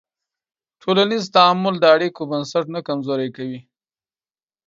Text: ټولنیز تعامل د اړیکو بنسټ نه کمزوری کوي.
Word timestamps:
ټولنیز 0.81 1.23
تعامل 1.35 1.75
د 1.79 1.85
اړیکو 1.95 2.21
بنسټ 2.31 2.65
نه 2.75 2.79
کمزوری 2.87 3.29
کوي. 3.37 3.59